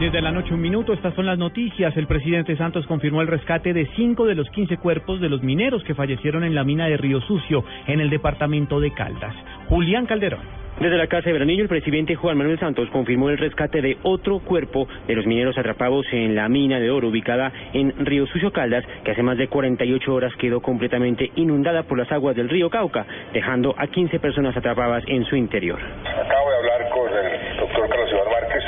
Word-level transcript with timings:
Desde 0.00 0.20
la 0.20 0.30
noche 0.30 0.52
un 0.52 0.60
minuto, 0.60 0.92
estas 0.92 1.14
son 1.14 1.24
las 1.24 1.38
noticias. 1.38 1.96
El 1.96 2.06
presidente 2.06 2.54
Santos 2.58 2.86
confirmó 2.86 3.22
el 3.22 3.28
rescate 3.28 3.72
de 3.72 3.86
cinco 3.96 4.26
de 4.26 4.34
los 4.34 4.46
15 4.50 4.76
cuerpos 4.76 5.22
de 5.22 5.30
los 5.30 5.42
mineros 5.42 5.82
que 5.84 5.94
fallecieron 5.94 6.44
en 6.44 6.54
la 6.54 6.64
mina 6.64 6.86
de 6.86 6.98
Río 6.98 7.22
Sucio, 7.22 7.64
en 7.86 8.00
el 8.00 8.10
departamento 8.10 8.78
de 8.78 8.92
Caldas. 8.92 9.34
Julián 9.70 10.04
Calderón. 10.04 10.66
Desde 10.78 10.98
la 10.98 11.06
Casa 11.06 11.30
de 11.30 11.32
Veranillo, 11.32 11.62
el 11.62 11.70
presidente 11.70 12.14
Juan 12.14 12.36
Manuel 12.36 12.58
Santos 12.58 12.90
confirmó 12.90 13.30
el 13.30 13.38
rescate 13.38 13.80
de 13.80 13.96
otro 14.02 14.40
cuerpo 14.40 14.86
de 15.06 15.14
los 15.14 15.24
mineros 15.24 15.56
atrapados 15.56 16.04
en 16.12 16.34
la 16.34 16.50
mina 16.50 16.78
de 16.78 16.90
oro 16.90 17.08
ubicada 17.08 17.50
en 17.72 17.94
Río 18.04 18.26
Sucio 18.26 18.52
Caldas, 18.52 18.84
que 19.02 19.12
hace 19.12 19.22
más 19.22 19.38
de 19.38 19.48
48 19.48 20.12
horas 20.12 20.34
quedó 20.38 20.60
completamente 20.60 21.32
inundada 21.36 21.84
por 21.84 21.96
las 21.96 22.12
aguas 22.12 22.36
del 22.36 22.50
río 22.50 22.68
Cauca, 22.68 23.06
dejando 23.32 23.74
a 23.78 23.86
15 23.86 24.20
personas 24.20 24.54
atrapadas 24.54 25.02
en 25.06 25.24
su 25.24 25.36
interior. 25.36 25.80
Acabo 25.80 26.50
de 26.50 26.56
hablar 26.58 26.90
con 26.90 27.08
el 27.08 27.56
doctor 27.56 27.88
Carlos 27.88 28.10
Iván 28.12 28.28
Márquez, 28.30 28.64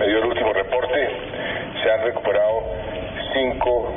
me 0.00 0.06
dio 0.06 0.16
el 0.16 0.24
último 0.24 0.50
reporte, 0.54 1.10
se 1.82 1.90
han 1.92 2.02
recuperado 2.02 2.62
cinco 3.34 3.92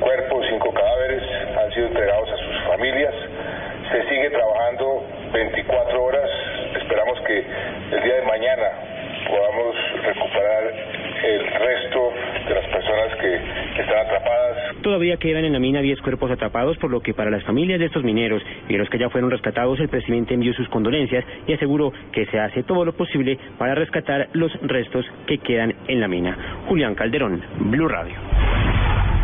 cuerpos, 0.00 0.44
cinco 0.50 0.70
cadáveres, 0.70 1.22
han 1.56 1.72
sido 1.72 1.86
entregados 1.86 2.28
a 2.28 2.36
sus 2.36 2.62
familias, 2.66 3.14
se 3.90 4.02
sigue 4.06 4.28
trabajando 4.28 5.02
24 5.32 6.04
horas, 6.04 6.30
esperamos 6.78 7.18
que 7.22 7.38
el 7.38 8.02
día 8.02 8.16
de 8.16 8.22
mañana 8.22 8.68
podamos 9.30 9.76
recuperar 10.04 10.64
el 11.24 11.46
resto 11.46 12.12
de 12.48 12.54
las 12.54 12.66
personas 12.66 13.15
que, 13.26 13.74
que 13.74 13.82
están 13.82 13.98
atrapadas. 13.98 14.76
Todavía 14.82 15.16
quedan 15.16 15.44
en 15.44 15.52
la 15.52 15.58
mina 15.58 15.80
10 15.80 16.00
cuerpos 16.00 16.30
atrapados, 16.30 16.76
por 16.78 16.90
lo 16.90 17.00
que 17.00 17.14
para 17.14 17.30
las 17.30 17.42
familias 17.44 17.80
de 17.80 17.86
estos 17.86 18.04
mineros 18.04 18.42
y 18.68 18.72
de 18.72 18.78
los 18.78 18.88
que 18.88 18.98
ya 18.98 19.10
fueron 19.10 19.30
rescatados, 19.30 19.80
el 19.80 19.88
presidente 19.88 20.34
envió 20.34 20.52
sus 20.54 20.68
condolencias 20.68 21.24
y 21.46 21.52
aseguró 21.52 21.92
que 22.12 22.26
se 22.26 22.38
hace 22.38 22.62
todo 22.62 22.84
lo 22.84 22.92
posible 22.92 23.38
para 23.58 23.74
rescatar 23.74 24.28
los 24.32 24.52
restos 24.62 25.04
que 25.26 25.38
quedan 25.38 25.74
en 25.88 26.00
la 26.00 26.08
mina. 26.08 26.36
Julián 26.68 26.94
Calderón, 26.94 27.42
Blue 27.58 27.88
Radio. 27.88 28.14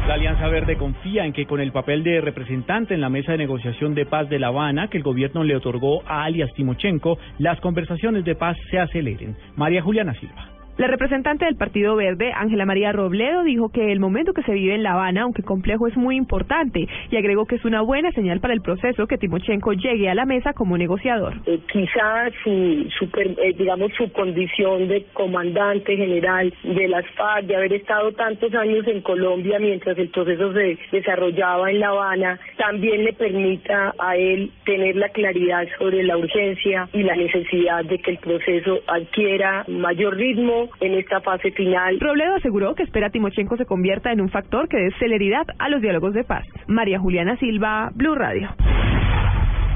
La 0.08 0.14
Alianza 0.14 0.48
Verde 0.48 0.76
confía 0.76 1.24
en 1.24 1.32
que 1.32 1.46
con 1.46 1.60
el 1.60 1.70
papel 1.70 2.02
de 2.02 2.20
representante 2.20 2.92
en 2.92 3.00
la 3.00 3.08
mesa 3.08 3.32
de 3.32 3.38
negociación 3.38 3.94
de 3.94 4.04
paz 4.04 4.28
de 4.28 4.40
La 4.40 4.48
Habana 4.48 4.88
que 4.88 4.96
el 4.96 5.04
gobierno 5.04 5.44
le 5.44 5.54
otorgó 5.54 6.02
a 6.06 6.24
alias 6.24 6.52
Timochenko, 6.54 7.18
las 7.38 7.60
conversaciones 7.60 8.24
de 8.24 8.34
paz 8.34 8.56
se 8.68 8.80
aceleren. 8.80 9.36
María 9.54 9.80
Juliana 9.80 10.12
Silva. 10.14 10.61
La 10.78 10.86
representante 10.86 11.44
del 11.44 11.56
Partido 11.56 11.94
Verde, 11.96 12.32
Ángela 12.34 12.64
María 12.64 12.92
Robledo, 12.92 13.42
dijo 13.44 13.68
que 13.68 13.92
el 13.92 14.00
momento 14.00 14.32
que 14.32 14.42
se 14.42 14.54
vive 14.54 14.74
en 14.74 14.82
La 14.82 14.92
Habana, 14.92 15.22
aunque 15.22 15.42
complejo, 15.42 15.86
es 15.86 15.96
muy 15.98 16.16
importante 16.16 16.88
y 17.10 17.16
agregó 17.16 17.44
que 17.44 17.56
es 17.56 17.64
una 17.66 17.82
buena 17.82 18.10
señal 18.12 18.40
para 18.40 18.54
el 18.54 18.62
proceso 18.62 19.06
que 19.06 19.18
Timochenko 19.18 19.74
llegue 19.74 20.08
a 20.08 20.14
la 20.14 20.24
mesa 20.24 20.54
como 20.54 20.78
negociador. 20.78 21.34
Eh, 21.44 21.60
quizás 21.70 22.32
su, 22.42 22.86
su 22.98 23.04
eh, 23.04 23.54
digamos 23.56 23.92
su 23.98 24.10
condición 24.12 24.88
de 24.88 25.04
comandante 25.12 25.94
general 25.94 26.52
de 26.62 26.88
las 26.88 27.06
FARC, 27.16 27.46
de 27.46 27.56
haber 27.56 27.74
estado 27.74 28.12
tantos 28.12 28.54
años 28.54 28.86
en 28.88 29.02
Colombia 29.02 29.58
mientras 29.58 29.98
el 29.98 30.08
proceso 30.08 30.54
se 30.54 30.78
desarrollaba 30.90 31.70
en 31.70 31.80
La 31.80 31.88
Habana, 31.88 32.40
también 32.56 33.04
le 33.04 33.12
permita 33.12 33.94
a 33.98 34.16
él 34.16 34.50
tener 34.64 34.96
la 34.96 35.10
claridad 35.10 35.66
sobre 35.78 36.02
la 36.02 36.16
urgencia 36.16 36.88
y 36.94 37.02
la 37.02 37.14
necesidad 37.14 37.84
de 37.84 37.98
que 37.98 38.12
el 38.12 38.18
proceso 38.18 38.80
adquiera 38.86 39.64
mayor 39.68 40.16
ritmo 40.16 40.62
en 40.80 40.94
esta 40.94 41.20
fase 41.20 41.50
final. 41.52 41.98
Robledo 42.00 42.34
aseguró 42.34 42.74
que 42.74 42.82
espera 42.82 43.10
Timochenko 43.10 43.56
se 43.56 43.66
convierta 43.66 44.12
en 44.12 44.20
un 44.20 44.28
factor 44.28 44.68
que 44.68 44.76
dé 44.76 44.90
celeridad 44.98 45.46
a 45.58 45.68
los 45.68 45.80
diálogos 45.80 46.14
de 46.14 46.24
paz. 46.24 46.46
María 46.66 46.98
Juliana 46.98 47.36
Silva, 47.36 47.90
Blue 47.94 48.14
Radio. 48.14 48.48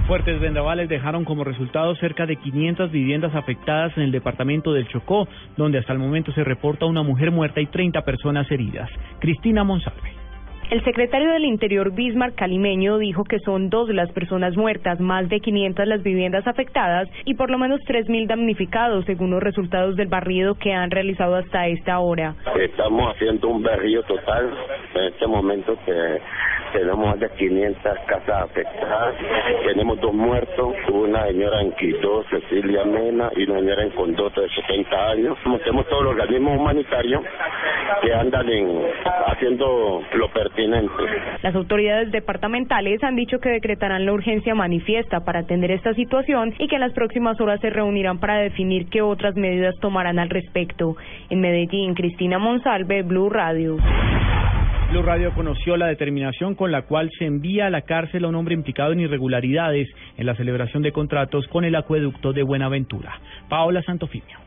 Fuertes 0.06 0.38
vendavales 0.38 0.88
dejaron 0.88 1.24
como 1.24 1.42
resultado 1.42 1.96
cerca 1.96 2.26
de 2.26 2.36
500 2.36 2.92
viviendas 2.92 3.34
afectadas 3.34 3.96
en 3.96 4.04
el 4.04 4.12
departamento 4.12 4.72
del 4.72 4.86
Chocó, 4.86 5.26
donde 5.56 5.78
hasta 5.78 5.92
el 5.92 5.98
momento 5.98 6.30
se 6.30 6.44
reporta 6.44 6.86
una 6.86 7.02
mujer 7.02 7.32
muerta 7.32 7.60
y 7.60 7.66
30 7.66 8.02
personas 8.02 8.48
heridas. 8.52 8.88
Cristina 9.18 9.64
Monsalve. 9.64 10.05
El 10.68 10.82
secretario 10.82 11.30
del 11.30 11.44
Interior, 11.44 11.92
Bismarck 11.92 12.34
Calimeño, 12.34 12.98
dijo 12.98 13.22
que 13.22 13.38
son 13.38 13.70
dos 13.70 13.88
las 13.90 14.10
personas 14.10 14.56
muertas, 14.56 14.98
más 14.98 15.28
de 15.28 15.38
500 15.38 15.86
las 15.86 16.02
viviendas 16.02 16.44
afectadas 16.44 17.08
y 17.24 17.34
por 17.34 17.50
lo 17.50 17.58
menos 17.58 17.80
3.000 17.82 18.26
damnificados, 18.26 19.04
según 19.04 19.30
los 19.30 19.40
resultados 19.40 19.94
del 19.94 20.08
barrido 20.08 20.56
que 20.56 20.72
han 20.72 20.90
realizado 20.90 21.36
hasta 21.36 21.68
esta 21.68 22.00
hora. 22.00 22.34
Estamos 22.58 23.14
haciendo 23.14 23.46
un 23.46 23.62
barrio 23.62 24.02
total. 24.02 24.52
En 24.94 25.04
este 25.04 25.26
momento 25.28 25.78
que 25.86 26.20
tenemos 26.72 27.06
más 27.06 27.20
de 27.20 27.28
500 27.30 27.98
casas 28.06 28.42
afectadas. 28.42 29.14
Tenemos 29.64 30.00
dos 30.00 30.14
muertos, 30.14 30.74
una 30.92 31.26
señora 31.26 31.60
en 31.62 31.72
Quito, 31.72 32.24
Cecilia 32.30 32.84
Mena, 32.84 33.30
y 33.36 33.44
una 33.44 33.60
señora 33.60 33.82
en 33.82 33.90
Condoto 33.90 34.40
de 34.40 34.48
70 34.48 35.10
años. 35.10 35.38
Tenemos 35.64 35.86
todos 35.88 36.04
los 36.04 36.12
organismos 36.12 36.58
humanitarios 36.58 37.22
que 38.02 38.14
andan 38.14 38.48
en, 38.48 38.82
haciendo 39.26 40.02
lo 40.14 40.30
pertinente. 40.32 40.92
Las 41.42 41.54
autoridades 41.54 42.10
departamentales 42.12 43.02
han 43.02 43.16
dicho 43.16 43.38
que 43.38 43.50
decretarán 43.50 44.04
la 44.04 44.12
urgencia 44.12 44.54
manifiesta 44.54 45.20
para 45.20 45.40
atender 45.40 45.70
esta 45.70 45.94
situación 45.94 46.54
y 46.58 46.68
que 46.68 46.76
en 46.76 46.80
las 46.80 46.92
próximas 46.92 47.40
horas 47.40 47.60
se 47.60 47.70
reunirán 47.70 48.18
para 48.18 48.38
definir 48.38 48.88
qué 48.88 49.02
otras 49.02 49.36
medidas 49.36 49.74
tomarán 49.80 50.18
al 50.18 50.30
respecto. 50.30 50.96
En 51.30 51.40
Medellín, 51.40 51.94
Cristina 51.94 52.38
Monsalve, 52.38 53.02
Blue 53.02 53.30
Radio. 53.30 53.76
Blue 54.90 55.02
Radio 55.02 55.34
conoció 55.34 55.76
la 55.76 55.86
determinación 55.86 56.54
con 56.54 56.70
la 56.70 56.82
cual 56.82 57.10
se 57.18 57.24
envía 57.24 57.66
a 57.66 57.70
la 57.70 57.82
cárcel 57.82 58.24
a 58.24 58.28
un 58.28 58.36
hombre 58.36 58.54
implicado 58.54 58.92
en 58.92 59.00
irregularidades 59.00 59.88
en 60.16 60.26
la 60.26 60.36
celebración 60.36 60.82
de 60.82 60.92
contratos 60.92 61.46
con 61.48 61.64
el 61.64 61.74
acueducto 61.74 62.32
de 62.32 62.44
Buenaventura. 62.44 63.20
Paola 63.48 63.82
Santofimio. 63.82 64.45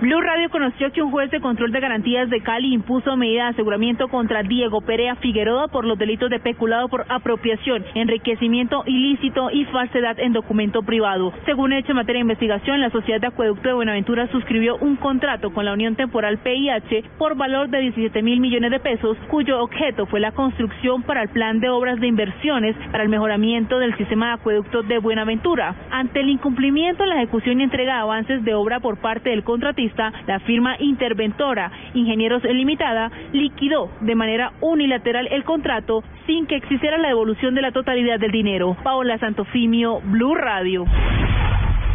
Blue 0.00 0.20
Radio 0.20 0.50
conoció 0.50 0.90
que 0.90 1.02
un 1.02 1.12
juez 1.12 1.30
de 1.30 1.40
control 1.40 1.70
de 1.70 1.78
garantías 1.78 2.28
de 2.28 2.40
Cali 2.40 2.72
impuso 2.72 3.16
medida 3.16 3.44
de 3.44 3.50
aseguramiento 3.50 4.08
contra 4.08 4.42
Diego 4.42 4.80
Perea 4.80 5.14
Figueroa 5.16 5.68
por 5.68 5.84
los 5.84 5.96
delitos 5.96 6.28
de 6.28 6.40
peculado 6.40 6.88
por 6.88 7.04
apropiación, 7.08 7.84
enriquecimiento 7.94 8.82
ilícito 8.86 9.50
y 9.52 9.64
falsedad 9.66 10.18
en 10.18 10.32
documento 10.32 10.82
privado. 10.82 11.32
Según 11.44 11.72
hecho 11.72 11.92
en 11.92 11.98
materia 11.98 12.18
de 12.18 12.22
investigación, 12.22 12.80
la 12.80 12.90
Sociedad 12.90 13.20
de 13.20 13.28
Acueducto 13.28 13.68
de 13.68 13.74
Buenaventura 13.74 14.26
suscribió 14.32 14.76
un 14.78 14.96
contrato 14.96 15.52
con 15.52 15.66
la 15.66 15.72
Unión 15.72 15.94
Temporal 15.94 16.38
PIH 16.38 17.04
por 17.16 17.36
valor 17.36 17.68
de 17.68 17.78
17 17.78 18.22
mil 18.22 18.40
millones 18.40 18.72
de 18.72 18.80
pesos, 18.80 19.16
cuyo 19.28 19.62
objeto 19.62 20.06
fue 20.06 20.18
la 20.18 20.32
construcción 20.32 21.04
para 21.04 21.22
el 21.22 21.28
plan 21.28 21.60
de 21.60 21.70
obras 21.70 22.00
de 22.00 22.08
inversiones 22.08 22.74
para 22.90 23.04
el 23.04 23.08
mejoramiento 23.08 23.78
del 23.78 23.96
sistema 23.96 24.28
de 24.28 24.32
acueducto 24.32 24.82
de 24.82 24.98
Buenaventura. 24.98 25.76
Ante 25.92 26.20
el 26.20 26.30
incumplimiento 26.30 27.04
en 27.04 27.10
la 27.10 27.16
ejecución 27.16 27.60
y 27.60 27.64
entrega 27.64 27.94
de 27.94 28.00
avances 28.00 28.42
de 28.44 28.54
obra 28.54 28.80
por 28.80 29.00
parte 29.00 29.30
del 29.30 29.44
contratista, 29.44 29.91
la 30.26 30.40
firma 30.40 30.76
interventora 30.78 31.70
Ingenieros 31.94 32.42
Limitada 32.44 33.10
liquidó 33.32 33.90
de 34.00 34.14
manera 34.14 34.52
unilateral 34.60 35.28
el 35.30 35.44
contrato 35.44 36.02
sin 36.26 36.46
que 36.46 36.56
existiera 36.56 36.98
la 36.98 37.08
devolución 37.08 37.54
de 37.54 37.62
la 37.62 37.72
totalidad 37.72 38.18
del 38.18 38.32
dinero. 38.32 38.76
Paola 38.82 39.18
Santofimio, 39.18 40.00
Blue 40.04 40.34
Radio. 40.34 40.84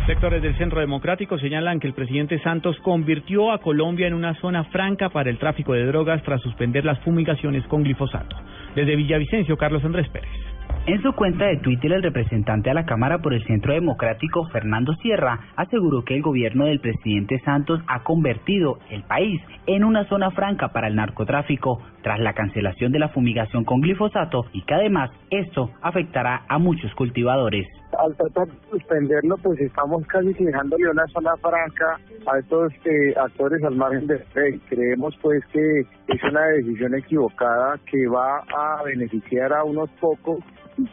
Sectores 0.07 0.41
del 0.41 0.57
Centro 0.57 0.79
Democrático 0.79 1.37
señalan 1.37 1.81
que 1.81 1.87
el 1.87 1.93
presidente 1.93 2.39
Santos 2.39 2.77
convirtió 2.79 3.51
a 3.51 3.59
Colombia 3.59 4.07
en 4.07 4.13
una 4.13 4.35
zona 4.35 4.63
franca 4.65 5.09
para 5.09 5.29
el 5.29 5.38
tráfico 5.38 5.73
de 5.73 5.85
drogas 5.85 6.23
tras 6.23 6.41
suspender 6.41 6.85
las 6.85 6.97
fumigaciones 7.00 7.65
con 7.67 7.83
glifosato. 7.83 8.38
Desde 8.73 8.95
Villavicencio, 8.95 9.57
Carlos 9.57 9.83
Andrés 9.83 10.07
Pérez. 10.07 10.46
En 10.88 11.01
su 11.01 11.12
cuenta 11.12 11.44
de 11.44 11.57
Twitter, 11.57 11.92
el 11.92 12.01
representante 12.01 12.69
a 12.69 12.74
la 12.74 12.86
Cámara 12.86 13.18
por 13.18 13.34
el 13.34 13.44
Centro 13.45 13.74
Democrático, 13.74 14.48
Fernando 14.54 14.94
Sierra, 15.01 15.38
aseguró 15.57 16.06
que 16.06 16.16
el 16.16 16.22
gobierno 16.22 16.63
del 16.63 16.80
presidente 16.80 17.42
Santos 17.44 17.81
ha 17.88 18.06
convertido 18.06 18.80
el 18.89 19.04
país 19.04 19.42
en 19.66 19.84
una 19.84 20.07
zona 20.07 20.31
franca 20.31 20.69
para 20.69 20.88
el 20.88 20.95
narcotráfico 20.95 21.81
tras 22.04 22.22
la 22.22 22.31
cancelación 22.31 22.94
de 22.94 23.00
la 23.00 23.10
fumigación 23.10 23.66
con 23.66 23.81
glifosato 23.81 24.45
y 24.54 24.62
que 24.63 24.75
además 24.75 25.12
esto 25.30 25.72
afectará 25.81 26.45
a 26.48 26.57
muchos 26.57 26.95
cultivadores. 26.95 27.68
Al 28.00 28.16
tratar 28.16 28.48
de 28.48 28.69
suspenderlo, 28.69 29.36
pues 29.44 29.60
estamos 29.60 30.07
casi 30.07 30.34
dejándole 30.42 30.89
una 30.89 31.06
zona 31.07 31.36
franca 31.42 32.00
a 32.31 32.39
estos 32.39 32.72
eh, 32.86 33.13
actores 33.18 33.62
al 33.66 33.75
margen 33.75 34.07
del 34.07 34.24
rey. 34.34 34.57
Creemos 34.69 35.18
pues 35.22 35.45
que 35.48 35.81
es 35.81 36.24
una 36.24 36.45
decisión 36.48 36.95
equivocada 36.95 37.78
que 37.92 38.07
va 38.07 38.38
a 38.38 38.84
beneficiar 38.84 39.51
a 39.51 39.66
unos 39.66 39.89
pocos 40.00 40.39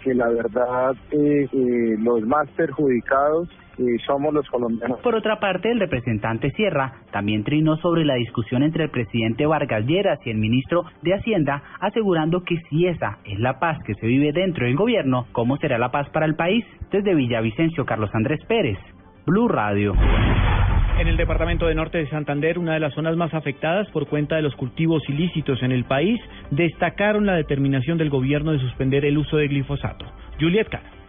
que 0.03 0.15
la 0.15 0.29
verdad 0.29 0.95
eh, 1.11 1.49
eh, 1.53 1.97
los 1.99 2.23
más 2.23 2.49
perjudicados 2.51 3.49
eh, 3.79 3.97
somos 4.07 4.33
los 4.33 4.49
colombianos. 4.49 5.01
Por 5.01 5.15
otra 5.15 5.41
parte, 5.41 5.71
el 5.71 5.81
representante 5.81 6.51
Sierra 6.53 6.93
también 7.11 7.45
trinó 7.45 7.77
sobre 7.79 8.05
la 8.05 8.15
discusión 8.15 8.63
entre 8.63 8.85
el 8.85 8.91
presidente 8.91 9.47
Vargas 9.47 9.85
Lleras 9.85 10.19
y 10.25 10.31
el 10.31 10.39
ministro 10.39 10.85
de 11.03 11.15
Hacienda, 11.15 11.63
asegurando 11.81 12.43
que 12.45 12.57
si 12.69 12.87
esa 12.87 13.19
es 13.25 13.39
la 13.41 13.59
paz 13.59 13.79
que 13.85 13.95
se 13.95 14.07
vive 14.07 14.33
dentro 14.33 14.67
del 14.67 14.77
gobierno, 14.77 15.27
¿cómo 15.33 15.57
será 15.57 15.79
la 15.79 15.91
paz 15.91 16.09
para 16.11 16.27
el 16.27 16.37
país? 16.37 16.65
Desde 16.91 17.15
Villavicencio, 17.15 17.85
Carlos 17.85 18.11
Andrés 18.15 18.41
Pérez, 18.47 18.79
Blue 19.27 19.49
Radio. 19.49 19.95
En 20.97 21.09
el 21.09 21.17
departamento 21.17 21.67
de 21.67 21.75
Norte 21.75 21.99
de 21.99 22.09
Santander, 22.09 22.57
una 22.57 22.75
de 22.75 22.81
las 22.81 22.95
zonas 22.95 23.17
más 23.17 23.35
afectadas 23.35 23.91
por 23.91 24.07
cuenta 24.07 24.37
de 24.37 24.43
los 24.43 24.55
cultivos 24.55 25.03
ilícitos 25.09 25.61
en 25.65 25.73
el 25.73 25.85
país, 25.85 26.21
destacaron 26.53 27.27
la 27.27 27.35
determinación 27.35 27.99
del 27.99 28.11
gobierno 28.11 28.53
de 28.53 28.61
suspender 28.61 29.05
el 29.05 29.19
uso 29.19 29.37
de 29.37 29.49
glifosato. 29.49 30.07
Juliet 30.39 30.69
Cara. 30.69 31.04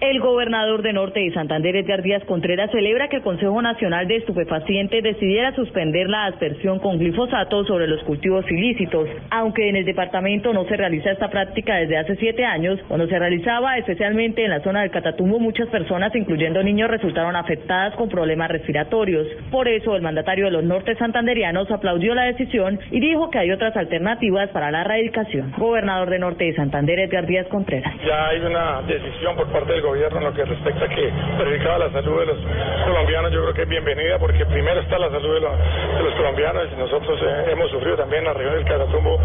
El 0.00 0.20
gobernador 0.20 0.82
de 0.82 0.92
Norte 0.92 1.20
de 1.20 1.32
Santander, 1.32 1.76
Edgar 1.76 2.02
Díaz 2.02 2.22
Contreras, 2.24 2.70
celebra 2.72 3.08
que 3.08 3.16
el 3.16 3.22
Consejo 3.22 3.62
Nacional 3.62 4.06
de 4.08 4.16
Estupefacientes 4.16 5.02
decidiera 5.02 5.54
suspender 5.54 6.08
la 6.08 6.26
aspersión 6.26 6.78
con 6.78 6.98
glifosato 6.98 7.64
sobre 7.64 7.86
los 7.86 8.02
cultivos 8.02 8.44
ilícitos, 8.50 9.08
aunque 9.30 9.68
en 9.68 9.76
el 9.76 9.84
departamento 9.84 10.52
no 10.52 10.64
se 10.64 10.76
realiza 10.76 11.12
esta 11.12 11.28
práctica 11.28 11.76
desde 11.76 11.96
hace 11.96 12.16
siete 12.16 12.44
años, 12.44 12.80
cuando 12.88 13.06
se 13.06 13.18
realizaba 13.18 13.78
especialmente 13.78 14.44
en 14.44 14.50
la 14.50 14.60
zona 14.60 14.82
del 14.82 14.90
Catatumbo, 14.90 15.38
muchas 15.38 15.68
personas, 15.68 16.14
incluyendo 16.14 16.62
niños, 16.62 16.90
resultaron 16.90 17.36
afectadas 17.36 17.94
con 17.94 18.08
problemas 18.08 18.50
respiratorios. 18.50 19.26
Por 19.50 19.68
eso, 19.68 19.96
el 19.96 20.02
mandatario 20.02 20.46
de 20.46 20.50
los 20.50 20.64
norte 20.64 20.96
santanderianos 20.96 21.70
aplaudió 21.70 22.14
la 22.14 22.24
decisión 22.24 22.78
y 22.90 23.00
dijo 23.00 23.30
que 23.30 23.38
hay 23.38 23.52
otras 23.52 23.76
alternativas 23.76 24.50
para 24.50 24.70
la 24.70 24.82
erradicación. 24.82 25.52
Gobernador 25.56 26.10
de 26.10 26.18
Norte 26.18 26.44
de 26.44 26.54
Santander, 26.54 26.98
Edgar 26.98 27.26
Díaz 27.26 27.46
Contreras. 27.46 27.94
Ya 28.04 28.28
hay 28.28 28.40
una 28.40 28.82
decisión 28.82 29.36
por 29.36 29.50
parte 29.52 29.72
del 29.72 29.83
gobierno 29.84 30.18
en 30.18 30.24
lo 30.24 30.32
que 30.32 30.44
respecta 30.44 30.84
a 30.84 30.88
que 30.88 31.12
perjudicaba 31.38 31.78
la 31.78 31.90
salud 31.92 32.20
de 32.20 32.26
los 32.26 32.38
colombianos, 32.84 33.32
yo 33.32 33.42
creo 33.42 33.54
que 33.54 33.62
es 33.62 33.68
bienvenida 33.68 34.18
porque 34.18 34.44
primero 34.46 34.80
está 34.80 34.98
la 34.98 35.10
salud 35.10 35.34
de, 35.34 35.40
los, 35.40 35.52
de 35.96 36.02
los 36.02 36.14
colombianos 36.14 36.68
y 36.72 36.78
nosotros 36.78 37.20
eh, 37.22 37.52
hemos 37.52 37.70
sufrido 37.70 37.96
también 37.96 38.20
en 38.20 38.26
la 38.26 38.34
región 38.34 38.54
del 38.54 38.64
Catatumbo 38.64 39.18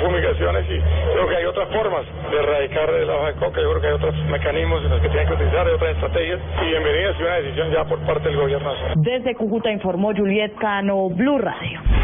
fumigaciones 0.00 0.64
y 0.70 0.80
creo 1.12 1.28
que 1.28 1.36
hay 1.36 1.44
otras 1.44 1.68
formas 1.70 2.04
de 2.30 2.36
erradicar 2.38 2.90
la 2.90 3.14
hoja 3.16 3.26
de 3.28 3.34
coca, 3.34 3.60
yo 3.60 3.70
creo 3.70 3.80
que 3.80 3.86
hay 3.88 3.92
otros 3.94 4.14
mecanismos 4.30 4.84
en 4.84 4.90
los 4.90 5.00
que 5.00 5.08
tienen 5.08 5.28
que 5.28 5.34
utilizar, 5.34 5.66
hay 5.66 5.74
otras 5.74 5.94
estrategias 5.94 6.40
y 6.62 6.66
bienvenida 6.66 7.14
y 7.18 7.22
una 7.22 7.34
decisión 7.36 7.70
ya 7.70 7.84
por 7.84 7.98
parte 8.00 8.28
del 8.28 8.36
gobierno. 8.36 8.72
Desde 8.96 9.34
Cúcuta 9.34 9.70
informó 9.70 10.12
Juliet 10.14 10.54
Cano, 10.58 11.08
Blue 11.10 11.38
Radio. 11.38 11.97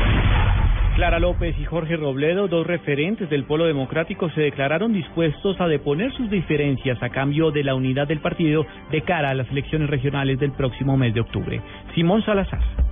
Clara 0.94 1.18
López 1.18 1.56
y 1.58 1.64
Jorge 1.64 1.96
Robledo, 1.96 2.46
dos 2.46 2.64
referentes 2.64 3.28
del 3.28 3.44
Polo 3.44 3.64
Democrático, 3.64 4.30
se 4.30 4.42
declararon 4.42 4.92
dispuestos 4.92 5.60
a 5.60 5.66
deponer 5.66 6.12
sus 6.12 6.30
diferencias 6.30 7.02
a 7.02 7.08
cambio 7.08 7.50
de 7.50 7.64
la 7.64 7.74
unidad 7.74 8.06
del 8.06 8.20
partido 8.20 8.64
de 8.92 9.02
cara 9.02 9.30
a 9.30 9.34
las 9.34 9.50
elecciones 9.50 9.90
regionales 9.90 10.38
del 10.38 10.52
próximo 10.52 10.96
mes 10.96 11.12
de 11.12 11.20
octubre. 11.20 11.60
Simón 11.96 12.22
Salazar. 12.24 12.83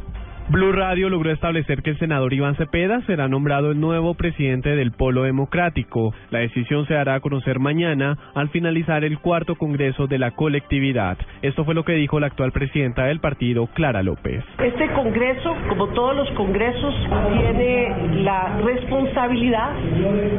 Blue 0.48 0.72
Radio 0.72 1.08
logró 1.08 1.30
establecer 1.30 1.82
que 1.82 1.90
el 1.90 1.98
senador 1.98 2.32
Iván 2.34 2.56
Cepeda 2.56 3.00
será 3.06 3.28
nombrado 3.28 3.70
el 3.70 3.80
nuevo 3.80 4.14
presidente 4.14 4.74
del 4.76 4.90
Polo 4.92 5.22
Democrático. 5.22 6.12
La 6.30 6.40
decisión 6.40 6.86
se 6.86 6.96
hará 6.96 7.14
a 7.14 7.20
conocer 7.20 7.58
mañana 7.58 8.18
al 8.34 8.48
finalizar 8.50 9.04
el 9.04 9.18
cuarto 9.20 9.54
congreso 9.54 10.08
de 10.08 10.18
la 10.18 10.32
colectividad. 10.32 11.16
Esto 11.42 11.64
fue 11.64 11.74
lo 11.74 11.84
que 11.84 11.92
dijo 11.92 12.20
la 12.20 12.26
actual 12.26 12.52
presidenta 12.52 13.04
del 13.04 13.20
partido, 13.20 13.68
Clara 13.68 14.02
López. 14.02 14.44
Este 14.58 14.88
congreso, 14.92 15.54
como 15.68 15.88
todos 15.88 16.16
los 16.16 16.30
congresos, 16.32 16.94
tiene 17.32 18.22
la 18.22 18.58
responsabilidad 18.62 19.72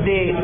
de 0.05 0.35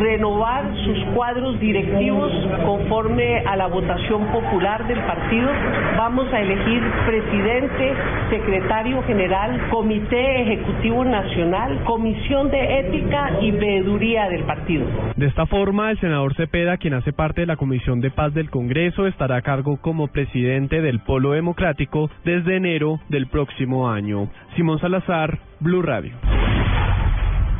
renovar 0.00 0.72
sus 0.84 0.98
cuadros 1.14 1.58
directivos 1.58 2.30
conforme 2.64 3.38
a 3.38 3.56
la 3.56 3.66
votación 3.66 4.26
popular 4.26 4.86
del 4.86 5.00
partido. 5.00 5.50
Vamos 5.96 6.32
a 6.32 6.40
elegir 6.40 6.82
presidente, 7.06 7.94
secretario 8.30 8.89
general, 9.06 9.68
comité 9.70 10.42
ejecutivo 10.42 11.04
nacional, 11.04 11.82
comisión 11.84 12.50
de 12.50 12.80
ética 12.80 13.38
y 13.40 13.52
veeduría 13.52 14.28
del 14.28 14.42
partido. 14.44 14.86
De 15.16 15.26
esta 15.26 15.46
forma, 15.46 15.90
el 15.90 16.00
senador 16.00 16.34
Cepeda, 16.34 16.76
quien 16.76 16.94
hace 16.94 17.12
parte 17.12 17.42
de 17.42 17.46
la 17.46 17.56
Comisión 17.56 18.00
de 18.00 18.10
Paz 18.10 18.34
del 18.34 18.50
Congreso, 18.50 19.06
estará 19.06 19.36
a 19.36 19.42
cargo 19.42 19.78
como 19.80 20.08
presidente 20.08 20.82
del 20.82 21.00
Polo 21.00 21.32
Democrático 21.32 22.10
desde 22.24 22.56
enero 22.56 23.00
del 23.08 23.28
próximo 23.28 23.88
año. 23.88 24.28
Simón 24.56 24.80
Salazar, 24.80 25.38
Blue 25.60 25.82
Radio. 25.82 26.12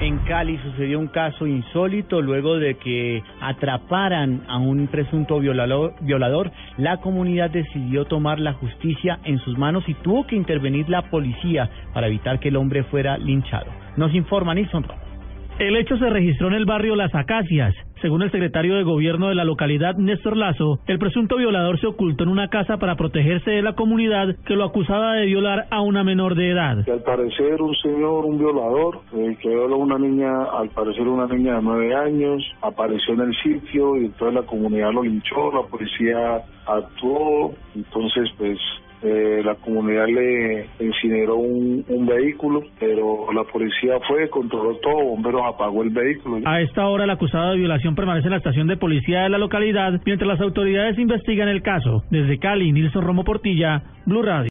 En 0.00 0.16
Cali 0.20 0.56
sucedió 0.56 0.98
un 0.98 1.08
caso 1.08 1.46
insólito 1.46 2.22
luego 2.22 2.58
de 2.58 2.76
que 2.76 3.22
atraparan 3.42 4.44
a 4.48 4.56
un 4.56 4.86
presunto 4.86 5.38
violador. 5.40 6.52
La 6.78 6.96
comunidad 7.02 7.50
decidió 7.50 8.06
tomar 8.06 8.40
la 8.40 8.54
justicia 8.54 9.18
en 9.24 9.38
sus 9.40 9.58
manos 9.58 9.84
y 9.86 9.94
tuvo 9.94 10.26
que 10.26 10.36
intervenir 10.36 10.88
la 10.88 11.02
policía 11.10 11.68
para 11.92 12.06
evitar 12.06 12.40
que 12.40 12.48
el 12.48 12.56
hombre 12.56 12.82
fuera 12.84 13.18
linchado. 13.18 13.66
Nos 13.98 14.14
informa 14.14 14.54
Nilson 14.54 14.84
Ramos. 14.84 15.09
El 15.60 15.76
hecho 15.76 15.98
se 15.98 16.08
registró 16.08 16.48
en 16.48 16.54
el 16.54 16.64
barrio 16.64 16.96
Las 16.96 17.14
Acacias. 17.14 17.74
Según 18.00 18.22
el 18.22 18.30
secretario 18.30 18.76
de 18.76 18.82
gobierno 18.82 19.28
de 19.28 19.34
la 19.34 19.44
localidad, 19.44 19.94
Néstor 19.94 20.34
Lazo, 20.34 20.78
el 20.86 20.98
presunto 20.98 21.36
violador 21.36 21.78
se 21.78 21.86
ocultó 21.86 22.24
en 22.24 22.30
una 22.30 22.48
casa 22.48 22.78
para 22.78 22.96
protegerse 22.96 23.50
de 23.50 23.60
la 23.60 23.74
comunidad 23.74 24.36
que 24.46 24.56
lo 24.56 24.64
acusaba 24.64 25.16
de 25.16 25.26
violar 25.26 25.66
a 25.70 25.82
una 25.82 26.02
menor 26.02 26.34
de 26.34 26.52
edad. 26.52 26.88
Al 26.88 27.02
parecer 27.02 27.60
un 27.60 27.74
señor, 27.74 28.24
un 28.24 28.38
violador, 28.38 29.00
eh, 29.12 29.36
que 29.38 29.50
violó 29.50 29.74
a 29.74 29.78
una 29.80 29.98
niña, 29.98 30.44
al 30.44 30.70
parecer 30.70 31.06
una 31.06 31.26
niña 31.26 31.56
de 31.56 31.62
nueve 31.62 31.94
años, 31.94 32.42
apareció 32.62 33.12
en 33.12 33.20
el 33.20 33.34
sitio 33.42 33.98
y 33.98 34.06
entonces 34.06 34.36
la 34.36 34.46
comunidad 34.46 34.94
lo 34.94 35.02
linchó, 35.02 35.52
la 35.52 35.68
policía 35.68 36.40
actuó, 36.66 37.52
entonces 37.74 38.30
pues 38.38 38.58
eh, 39.02 39.40
la 39.44 39.54
comunidad 39.54 40.06
le 40.08 40.66
incineró 40.78 41.36
un, 41.36 41.84
vehículo, 42.10 42.64
pero 42.78 43.32
la 43.32 43.44
policía 43.44 43.98
fue, 44.08 44.28
controló 44.28 44.76
todo, 44.76 45.04
bomberos 45.04 45.42
apagó 45.46 45.82
el 45.82 45.90
vehículo. 45.90 46.40
A 46.44 46.60
esta 46.60 46.86
hora 46.86 47.04
el 47.04 47.10
acusado 47.10 47.52
de 47.52 47.58
violación 47.58 47.94
permanece 47.94 48.26
en 48.26 48.32
la 48.32 48.38
estación 48.38 48.66
de 48.66 48.76
policía 48.76 49.22
de 49.22 49.28
la 49.28 49.38
localidad 49.38 50.00
mientras 50.04 50.26
las 50.26 50.40
autoridades 50.40 50.98
investigan 50.98 51.48
el 51.48 51.62
caso. 51.62 52.02
Desde 52.10 52.38
Cali, 52.38 52.72
Nilson 52.72 53.04
Romo 53.04 53.22
Portilla, 53.22 53.82
Blue 54.06 54.22
Radio. 54.22 54.48